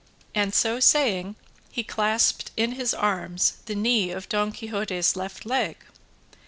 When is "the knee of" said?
3.67-4.27